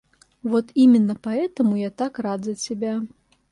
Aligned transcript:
Вот 0.41 0.71
именно 0.73 1.13
поэтому 1.15 1.75
я 1.75 1.91
так 1.91 2.17
рад 2.17 2.43
за 2.43 2.55
тебя. 2.55 3.03